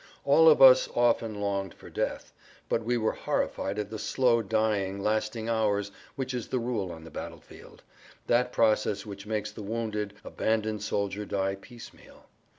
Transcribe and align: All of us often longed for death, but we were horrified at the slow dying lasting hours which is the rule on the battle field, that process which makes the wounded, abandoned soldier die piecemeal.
All 0.25 0.49
of 0.49 0.63
us 0.63 0.89
often 0.95 1.39
longed 1.39 1.75
for 1.75 1.91
death, 1.91 2.33
but 2.69 2.83
we 2.83 2.97
were 2.97 3.11
horrified 3.11 3.77
at 3.77 3.91
the 3.91 3.99
slow 3.99 4.41
dying 4.41 4.99
lasting 5.03 5.47
hours 5.47 5.91
which 6.15 6.33
is 6.33 6.47
the 6.47 6.57
rule 6.57 6.91
on 6.91 7.03
the 7.03 7.11
battle 7.11 7.39
field, 7.39 7.83
that 8.25 8.51
process 8.51 9.05
which 9.05 9.27
makes 9.27 9.51
the 9.51 9.61
wounded, 9.61 10.15
abandoned 10.23 10.81
soldier 10.81 11.23
die 11.27 11.53
piecemeal. 11.53 12.25